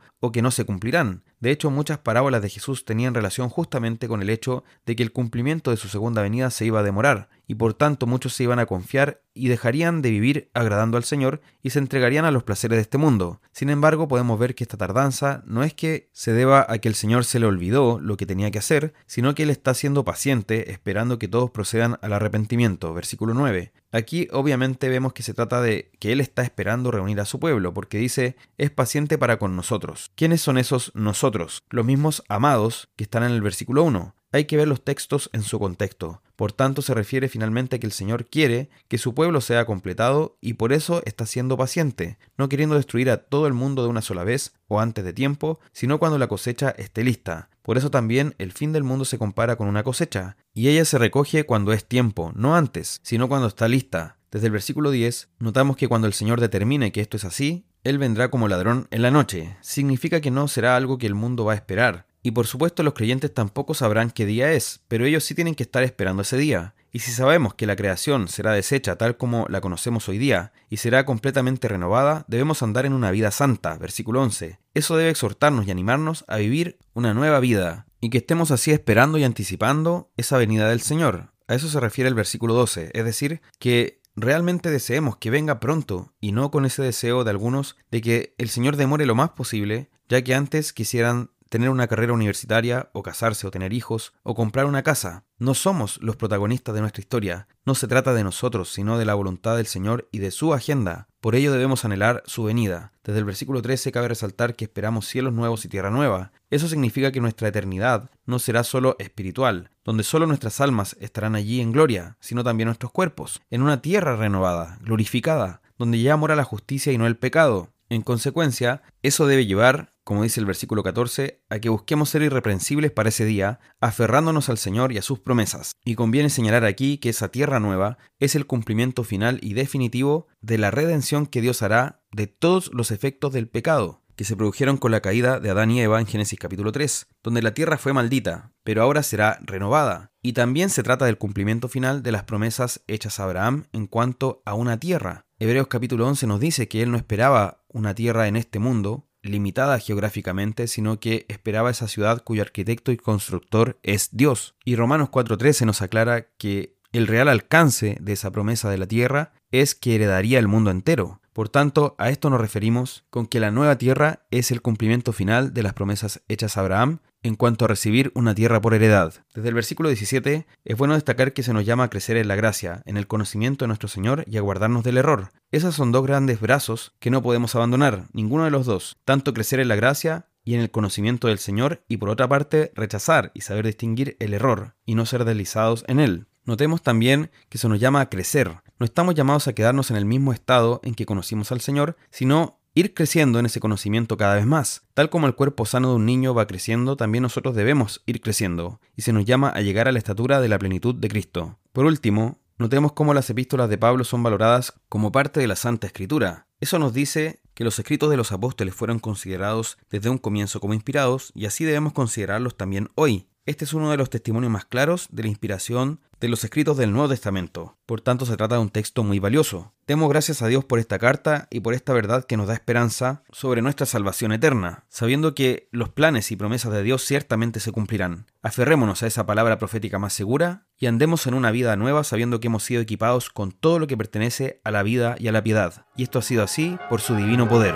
o 0.19 0.31
que 0.31 0.41
no 0.41 0.49
se 0.49 0.65
cumplirán. 0.65 1.23
De 1.39 1.51
hecho, 1.51 1.69
muchas 1.69 1.99
parábolas 1.99 2.41
de 2.41 2.49
Jesús 2.49 2.85
tenían 2.85 3.13
relación 3.13 3.49
justamente 3.49 4.07
con 4.07 4.21
el 4.21 4.29
hecho 4.29 4.63
de 4.85 4.95
que 4.95 5.03
el 5.03 5.11
cumplimiento 5.11 5.71
de 5.71 5.77
su 5.77 5.89
segunda 5.89 6.21
venida 6.21 6.49
se 6.51 6.65
iba 6.65 6.79
a 6.79 6.83
demorar, 6.83 7.29
y 7.47 7.55
por 7.55 7.73
tanto 7.73 8.07
muchos 8.07 8.33
se 8.33 8.43
iban 8.43 8.59
a 8.59 8.65
confiar 8.65 9.23
y 9.33 9.47
dejarían 9.47 10.01
de 10.01 10.09
vivir 10.11 10.49
agradando 10.53 10.97
al 10.97 11.03
Señor 11.03 11.41
y 11.61 11.71
se 11.71 11.79
entregarían 11.79 12.25
a 12.25 12.31
los 12.31 12.43
placeres 12.43 12.77
de 12.77 12.83
este 12.83 12.97
mundo. 12.97 13.41
Sin 13.51 13.69
embargo, 13.69 14.07
podemos 14.07 14.39
ver 14.39 14.55
que 14.55 14.63
esta 14.63 14.77
tardanza 14.77 15.43
no 15.45 15.63
es 15.63 15.73
que 15.73 16.09
se 16.13 16.31
deba 16.31 16.65
a 16.69 16.77
que 16.77 16.87
el 16.87 16.95
Señor 16.95 17.25
se 17.25 17.39
le 17.39 17.47
olvidó 17.47 17.99
lo 17.99 18.17
que 18.17 18.25
tenía 18.25 18.51
que 18.51 18.59
hacer, 18.59 18.93
sino 19.05 19.35
que 19.35 19.43
Él 19.43 19.49
está 19.49 19.73
siendo 19.73 20.05
paciente, 20.05 20.71
esperando 20.71 21.19
que 21.19 21.27
todos 21.27 21.51
procedan 21.51 21.90
al 22.01 22.13
arrepentimiento. 22.13 22.93
Versículo 22.93 23.33
9. 23.33 23.71
Aquí 23.91 24.27
obviamente 24.31 24.89
vemos 24.89 25.13
que 25.13 25.23
se 25.23 25.33
trata 25.33 25.61
de 25.61 25.91
que 25.99 26.11
Él 26.11 26.21
está 26.21 26.43
esperando 26.43 26.91
reunir 26.91 27.19
a 27.19 27.25
su 27.25 27.39
pueblo, 27.39 27.73
porque 27.73 27.97
dice, 27.97 28.35
es 28.57 28.71
paciente 28.71 29.17
para 29.17 29.37
con 29.37 29.55
nosotros. 29.55 30.11
¿Quiénes 30.15 30.41
son 30.41 30.57
esos 30.57 30.91
nosotros? 30.95 31.63
Los 31.69 31.85
mismos 31.85 32.23
amados 32.29 32.89
que 32.95 33.03
están 33.03 33.23
en 33.23 33.31
el 33.31 33.41
versículo 33.41 33.83
1. 33.83 34.15
Hay 34.33 34.45
que 34.45 34.55
ver 34.55 34.67
los 34.67 34.81
textos 34.81 35.29
en 35.33 35.43
su 35.43 35.59
contexto. 35.59 36.21
Por 36.37 36.53
tanto, 36.53 36.81
se 36.81 36.93
refiere 36.93 37.27
finalmente 37.27 37.75
a 37.75 37.79
que 37.79 37.85
el 37.85 37.91
Señor 37.91 38.27
quiere 38.27 38.69
que 38.87 38.97
su 38.97 39.13
pueblo 39.13 39.41
sea 39.41 39.65
completado 39.65 40.37
y 40.39 40.53
por 40.53 40.71
eso 40.71 41.01
está 41.05 41.25
siendo 41.25 41.57
paciente, 41.57 42.17
no 42.37 42.47
queriendo 42.47 42.75
destruir 42.75 43.09
a 43.09 43.17
todo 43.17 43.45
el 43.45 43.53
mundo 43.53 43.83
de 43.83 43.89
una 43.89 44.01
sola 44.01 44.23
vez 44.23 44.53
o 44.67 44.79
antes 44.79 45.03
de 45.03 45.11
tiempo, 45.11 45.59
sino 45.73 45.99
cuando 45.99 46.17
la 46.17 46.27
cosecha 46.27 46.69
esté 46.69 47.03
lista. 47.03 47.49
Por 47.61 47.77
eso 47.77 47.91
también 47.91 48.33
el 48.37 48.53
fin 48.53 48.71
del 48.71 48.83
mundo 48.83 49.03
se 49.03 49.17
compara 49.17 49.57
con 49.57 49.67
una 49.67 49.83
cosecha, 49.83 50.37
y 50.53 50.69
ella 50.69 50.85
se 50.85 50.97
recoge 50.97 51.45
cuando 51.45 51.73
es 51.73 51.85
tiempo, 51.85 52.31
no 52.33 52.55
antes, 52.55 53.01
sino 53.03 53.27
cuando 53.27 53.47
está 53.47 53.67
lista. 53.67 54.17
Desde 54.31 54.47
el 54.47 54.53
versículo 54.53 54.91
10, 54.91 55.29
notamos 55.39 55.75
que 55.75 55.89
cuando 55.89 56.07
el 56.07 56.13
Señor 56.13 56.39
determine 56.39 56.93
que 56.93 57.01
esto 57.01 57.17
es 57.17 57.25
así, 57.25 57.65
Él 57.83 57.97
vendrá 57.97 58.31
como 58.31 58.47
ladrón 58.47 58.87
en 58.91 59.01
la 59.01 59.11
noche. 59.11 59.57
Significa 59.61 60.21
que 60.21 60.31
no 60.31 60.47
será 60.47 60.77
algo 60.77 60.97
que 60.97 61.07
el 61.07 61.15
mundo 61.15 61.45
va 61.45 61.51
a 61.51 61.57
esperar, 61.57 62.07
y 62.23 62.31
por 62.31 62.47
supuesto 62.47 62.83
los 62.83 62.93
creyentes 62.93 63.33
tampoco 63.33 63.73
sabrán 63.73 64.11
qué 64.11 64.25
día 64.25 64.51
es, 64.51 64.81
pero 64.87 65.05
ellos 65.05 65.23
sí 65.23 65.35
tienen 65.35 65.55
que 65.55 65.63
estar 65.63 65.83
esperando 65.83 66.21
ese 66.21 66.37
día. 66.37 66.75
Y 66.93 66.99
si 66.99 67.11
sabemos 67.11 67.53
que 67.53 67.65
la 67.65 67.75
creación 67.77 68.27
será 68.27 68.51
deshecha 68.51 68.97
tal 68.97 69.15
como 69.15 69.45
la 69.47 69.61
conocemos 69.61 70.09
hoy 70.09 70.17
día 70.17 70.51
y 70.69 70.77
será 70.77 71.05
completamente 71.05 71.67
renovada, 71.67 72.25
debemos 72.27 72.61
andar 72.63 72.85
en 72.85 72.93
una 72.93 73.11
vida 73.11 73.31
santa, 73.31 73.77
versículo 73.77 74.21
11. 74.21 74.59
Eso 74.73 74.97
debe 74.97 75.09
exhortarnos 75.09 75.65
y 75.65 75.71
animarnos 75.71 76.25
a 76.27 76.37
vivir 76.37 76.79
una 76.93 77.13
nueva 77.13 77.39
vida, 77.39 77.87
y 78.01 78.09
que 78.09 78.17
estemos 78.17 78.51
así 78.51 78.71
esperando 78.71 79.17
y 79.17 79.23
anticipando 79.23 80.11
esa 80.17 80.37
venida 80.37 80.67
del 80.67 80.81
Señor. 80.81 81.31
A 81.47 81.55
eso 81.55 81.69
se 81.69 81.79
refiere 81.79 82.09
el 82.09 82.15
versículo 82.15 82.53
12, 82.55 82.91
es 82.93 83.05
decir, 83.05 83.41
que 83.59 84.01
realmente 84.15 84.69
deseemos 84.69 85.17
que 85.17 85.29
venga 85.29 85.59
pronto 85.59 86.13
y 86.19 86.31
no 86.31 86.51
con 86.51 86.65
ese 86.65 86.81
deseo 86.81 87.23
de 87.23 87.29
algunos 87.29 87.77
de 87.91 88.01
que 88.01 88.35
el 88.37 88.49
Señor 88.49 88.75
demore 88.75 89.05
lo 89.05 89.15
más 89.15 89.29
posible, 89.29 89.89
ya 90.09 90.21
que 90.23 90.35
antes 90.35 90.73
quisieran 90.73 91.31
tener 91.51 91.69
una 91.69 91.87
carrera 91.87 92.13
universitaria, 92.13 92.89
o 92.93 93.03
casarse, 93.03 93.45
o 93.45 93.51
tener 93.51 93.73
hijos, 93.73 94.13
o 94.23 94.35
comprar 94.35 94.65
una 94.67 94.83
casa. 94.83 95.25
No 95.37 95.53
somos 95.53 96.01
los 96.01 96.15
protagonistas 96.15 96.73
de 96.73 96.79
nuestra 96.79 97.01
historia. 97.01 97.49
No 97.65 97.75
se 97.75 97.89
trata 97.89 98.13
de 98.13 98.23
nosotros, 98.23 98.71
sino 98.71 98.97
de 98.97 99.03
la 99.03 99.15
voluntad 99.15 99.57
del 99.57 99.65
Señor 99.65 100.07
y 100.13 100.19
de 100.19 100.31
su 100.31 100.53
agenda. 100.53 101.09
Por 101.19 101.35
ello 101.35 101.51
debemos 101.51 101.83
anhelar 101.83 102.23
su 102.25 102.45
venida. 102.45 102.93
Desde 103.03 103.19
el 103.19 103.25
versículo 103.25 103.61
13 103.61 103.91
cabe 103.91 104.07
resaltar 104.07 104.55
que 104.55 104.63
esperamos 104.63 105.07
cielos 105.07 105.33
nuevos 105.33 105.65
y 105.65 105.67
tierra 105.67 105.89
nueva. 105.89 106.31
Eso 106.49 106.69
significa 106.69 107.11
que 107.11 107.19
nuestra 107.19 107.49
eternidad 107.49 108.09
no 108.25 108.39
será 108.39 108.63
solo 108.63 108.95
espiritual, 108.97 109.71
donde 109.83 110.05
solo 110.05 110.27
nuestras 110.27 110.61
almas 110.61 110.95
estarán 111.01 111.35
allí 111.35 111.59
en 111.59 111.73
gloria, 111.73 112.15
sino 112.21 112.45
también 112.45 112.67
nuestros 112.67 112.93
cuerpos, 112.93 113.41
en 113.49 113.61
una 113.61 113.81
tierra 113.81 114.15
renovada, 114.15 114.79
glorificada, 114.81 115.61
donde 115.77 116.01
ya 116.01 116.15
mora 116.15 116.37
la 116.37 116.45
justicia 116.45 116.93
y 116.93 116.97
no 116.97 117.07
el 117.07 117.17
pecado. 117.17 117.73
En 117.89 118.03
consecuencia, 118.03 118.83
eso 119.03 119.27
debe 119.27 119.45
llevar 119.45 119.90
como 120.03 120.23
dice 120.23 120.39
el 120.39 120.45
versículo 120.45 120.83
14, 120.83 121.41
a 121.49 121.59
que 121.59 121.69
busquemos 121.69 122.09
ser 122.09 122.21
irreprensibles 122.21 122.91
para 122.91 123.09
ese 123.09 123.25
día, 123.25 123.59
aferrándonos 123.79 124.49
al 124.49 124.57
Señor 124.57 124.91
y 124.91 124.97
a 124.97 125.01
sus 125.01 125.19
promesas. 125.19 125.73
Y 125.85 125.95
conviene 125.95 126.29
señalar 126.29 126.65
aquí 126.65 126.97
que 126.97 127.09
esa 127.09 127.29
tierra 127.29 127.59
nueva 127.59 127.97
es 128.19 128.35
el 128.35 128.45
cumplimiento 128.45 129.03
final 129.03 129.39
y 129.41 129.53
definitivo 129.53 130.27
de 130.41 130.57
la 130.57 130.71
redención 130.71 131.25
que 131.25 131.41
Dios 131.41 131.61
hará 131.61 132.01
de 132.11 132.27
todos 132.27 132.71
los 132.73 132.91
efectos 132.91 133.33
del 133.33 133.47
pecado 133.47 134.01
que 134.15 134.25
se 134.25 134.35
produjeron 134.35 134.77
con 134.77 134.91
la 134.91 135.01
caída 135.01 135.39
de 135.39 135.49
Adán 135.49 135.71
y 135.71 135.81
Eva 135.81 135.99
en 135.99 136.05
Génesis 136.05 136.37
capítulo 136.37 136.71
3, 136.71 137.07
donde 137.23 137.41
la 137.41 137.55
tierra 137.55 137.79
fue 137.79 137.91
maldita, 137.91 138.51
pero 138.63 138.83
ahora 138.83 139.01
será 139.01 139.39
renovada. 139.41 140.11
Y 140.21 140.33
también 140.33 140.69
se 140.69 140.83
trata 140.83 141.05
del 141.05 141.17
cumplimiento 141.17 141.67
final 141.69 142.03
de 142.03 142.11
las 142.11 142.23
promesas 142.23 142.83
hechas 142.85 143.19
a 143.19 143.23
Abraham 143.23 143.65
en 143.71 143.87
cuanto 143.87 144.43
a 144.45 144.53
una 144.53 144.79
tierra. 144.79 145.25
Hebreos 145.39 145.67
capítulo 145.67 146.07
11 146.07 146.27
nos 146.27 146.39
dice 146.39 146.67
que 146.67 146.83
él 146.83 146.91
no 146.91 146.97
esperaba 146.97 147.63
una 147.67 147.95
tierra 147.95 148.27
en 148.27 148.35
este 148.35 148.59
mundo, 148.59 149.07
limitada 149.23 149.79
geográficamente, 149.79 150.67
sino 150.67 150.99
que 150.99 151.25
esperaba 151.29 151.71
esa 151.71 151.87
ciudad 151.87 152.23
cuyo 152.23 152.41
arquitecto 152.41 152.91
y 152.91 152.97
constructor 152.97 153.79
es 153.83 154.09
Dios. 154.11 154.55
Y 154.65 154.75
Romanos 154.75 155.09
4.13 155.09 155.65
nos 155.65 155.81
aclara 155.81 156.27
que 156.37 156.75
el 156.91 157.07
real 157.07 157.29
alcance 157.29 157.97
de 158.01 158.13
esa 158.13 158.31
promesa 158.31 158.69
de 158.69 158.77
la 158.77 158.87
tierra 158.87 159.33
es 159.51 159.75
que 159.75 159.95
heredaría 159.95 160.39
el 160.39 160.47
mundo 160.47 160.71
entero. 160.71 161.20
Por 161.33 161.47
tanto, 161.47 161.95
a 161.97 162.09
esto 162.09 162.29
nos 162.29 162.41
referimos 162.41 163.05
con 163.09 163.25
que 163.25 163.39
la 163.39 163.51
nueva 163.51 163.77
tierra 163.77 164.25
es 164.31 164.51
el 164.51 164.61
cumplimiento 164.61 165.13
final 165.13 165.53
de 165.53 165.63
las 165.63 165.73
promesas 165.73 166.21
hechas 166.27 166.57
a 166.57 166.61
Abraham 166.61 166.99
en 167.23 167.35
cuanto 167.35 167.65
a 167.65 167.67
recibir 167.67 168.11
una 168.15 168.35
tierra 168.35 168.59
por 168.59 168.73
heredad. 168.73 169.13
Desde 169.33 169.49
el 169.49 169.55
versículo 169.55 169.89
17 169.89 170.45
es 170.65 170.77
bueno 170.77 170.95
destacar 170.95 171.33
que 171.33 171.43
se 171.43 171.53
nos 171.53 171.65
llama 171.65 171.85
a 171.85 171.89
crecer 171.89 172.17
en 172.17 172.27
la 172.27 172.35
gracia, 172.35 172.81
en 172.85 172.97
el 172.97 173.07
conocimiento 173.07 173.63
de 173.63 173.67
nuestro 173.67 173.87
Señor 173.87 174.25
y 174.27 174.37
a 174.37 174.41
guardarnos 174.41 174.83
del 174.83 174.97
error. 174.97 175.31
Esos 175.51 175.75
son 175.75 175.91
dos 175.91 176.05
grandes 176.05 176.41
brazos 176.41 176.93
que 176.99 177.11
no 177.11 177.21
podemos 177.21 177.55
abandonar, 177.55 178.07
ninguno 178.11 178.43
de 178.43 178.51
los 178.51 178.65
dos, 178.65 178.97
tanto 179.05 179.33
crecer 179.33 179.59
en 179.59 179.67
la 179.67 179.75
gracia 179.75 180.27
y 180.43 180.55
en 180.55 180.61
el 180.61 180.71
conocimiento 180.71 181.27
del 181.27 181.37
Señor 181.37 181.83
y 181.87 181.97
por 181.97 182.09
otra 182.09 182.27
parte 182.27 182.71
rechazar 182.75 183.31
y 183.33 183.41
saber 183.41 183.67
distinguir 183.67 184.17
el 184.19 184.33
error 184.33 184.75
y 184.85 184.95
no 184.95 185.05
ser 185.05 185.23
deslizados 185.23 185.85
en 185.87 185.99
él. 185.99 186.27
Notemos 186.45 186.81
también 186.81 187.29
que 187.49 187.57
se 187.57 187.69
nos 187.69 187.79
llama 187.79 188.01
a 188.01 188.09
crecer. 188.09 188.57
No 188.79 188.85
estamos 188.85 189.15
llamados 189.15 189.47
a 189.47 189.53
quedarnos 189.53 189.91
en 189.91 189.97
el 189.97 190.05
mismo 190.05 190.33
estado 190.33 190.81
en 190.83 190.95
que 190.95 191.05
conocimos 191.05 191.51
al 191.51 191.61
Señor, 191.61 191.97
sino 192.09 192.59
ir 192.73 192.93
creciendo 192.93 193.39
en 193.39 193.45
ese 193.45 193.59
conocimiento 193.59 194.17
cada 194.17 194.35
vez 194.35 194.45
más. 194.45 194.83
Tal 194.93 195.09
como 195.09 195.27
el 195.27 195.35
cuerpo 195.35 195.65
sano 195.65 195.89
de 195.89 195.95
un 195.95 196.05
niño 196.05 196.33
va 196.33 196.47
creciendo, 196.47 196.95
también 196.95 197.21
nosotros 197.21 197.55
debemos 197.55 198.01
ir 198.05 198.21
creciendo, 198.21 198.79
y 198.95 199.01
se 199.03 199.13
nos 199.13 199.25
llama 199.25 199.49
a 199.49 199.61
llegar 199.61 199.87
a 199.87 199.91
la 199.91 199.99
estatura 199.99 200.41
de 200.41 200.47
la 200.47 200.57
plenitud 200.57 200.95
de 200.95 201.09
Cristo. 201.09 201.59
Por 201.73 201.85
último, 201.85 202.39
notemos 202.57 202.93
cómo 202.93 203.13
las 203.13 203.29
epístolas 203.29 203.69
de 203.69 203.77
Pablo 203.77 204.03
son 204.03 204.23
valoradas 204.23 204.73
como 204.89 205.11
parte 205.11 205.39
de 205.39 205.47
la 205.47 205.55
Santa 205.55 205.87
Escritura. 205.87 206.47
Eso 206.59 206.79
nos 206.79 206.93
dice 206.93 207.41
que 207.53 207.63
los 207.63 207.77
escritos 207.77 208.09
de 208.09 208.17
los 208.17 208.31
apóstoles 208.31 208.73
fueron 208.73 208.99
considerados 208.99 209.77
desde 209.89 210.09
un 210.09 210.17
comienzo 210.17 210.59
como 210.59 210.73
inspirados, 210.73 211.31
y 211.35 211.45
así 211.45 211.65
debemos 211.65 211.93
considerarlos 211.93 212.55
también 212.55 212.89
hoy. 212.95 213.27
Este 213.45 213.65
es 213.65 213.73
uno 213.73 213.91
de 213.91 213.97
los 213.97 214.09
testimonios 214.09 214.51
más 214.51 214.65
claros 214.65 215.07
de 215.11 215.23
la 215.23 215.29
inspiración 215.29 215.99
de 216.21 216.29
los 216.29 216.43
escritos 216.43 216.77
del 216.77 216.93
Nuevo 216.93 217.09
Testamento. 217.09 217.77
Por 217.87 217.99
tanto, 217.99 218.27
se 218.27 218.37
trata 218.37 218.55
de 218.55 218.61
un 218.61 218.69
texto 218.69 219.03
muy 219.03 219.17
valioso. 219.17 219.73
Demos 219.87 220.07
gracias 220.07 220.43
a 220.43 220.47
Dios 220.47 220.63
por 220.63 220.77
esta 220.77 220.99
carta 220.99 221.47
y 221.49 221.61
por 221.61 221.73
esta 221.73 221.93
verdad 221.93 222.25
que 222.25 222.37
nos 222.37 222.47
da 222.47 222.53
esperanza 222.53 223.23
sobre 223.31 223.63
nuestra 223.63 223.87
salvación 223.87 224.31
eterna, 224.31 224.85
sabiendo 224.87 225.33
que 225.33 225.67
los 225.71 225.89
planes 225.89 226.31
y 226.31 226.35
promesas 226.35 226.71
de 226.71 226.83
Dios 226.83 227.03
ciertamente 227.03 227.59
se 227.59 227.71
cumplirán. 227.71 228.27
Aferrémonos 228.43 229.01
a 229.01 229.07
esa 229.07 229.25
palabra 229.25 229.57
profética 229.57 229.97
más 229.97 230.13
segura 230.13 230.67
y 230.77 230.85
andemos 230.85 231.25
en 231.25 231.33
una 231.33 231.49
vida 231.49 231.75
nueva 231.75 232.03
sabiendo 232.03 232.39
que 232.39 232.47
hemos 232.47 232.63
sido 232.63 232.83
equipados 232.83 233.31
con 233.31 233.51
todo 233.51 233.79
lo 233.79 233.87
que 233.87 233.97
pertenece 233.97 234.61
a 234.63 234.69
la 234.69 234.83
vida 234.83 235.15
y 235.17 235.27
a 235.27 235.31
la 235.31 235.43
piedad. 235.43 235.87
Y 235.97 236.03
esto 236.03 236.19
ha 236.19 236.21
sido 236.21 236.43
así 236.43 236.77
por 236.87 237.01
su 237.01 237.15
divino 237.15 237.49
poder. 237.49 237.75